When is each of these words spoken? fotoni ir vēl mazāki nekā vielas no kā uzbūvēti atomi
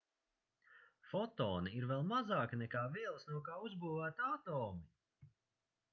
fotoni 1.09 1.73
ir 1.81 1.85
vēl 1.91 2.01
mazāki 2.13 2.61
nekā 2.63 2.83
vielas 2.97 3.29
no 3.33 3.45
kā 3.51 3.61
uzbūvēti 3.69 4.29
atomi 4.33 5.33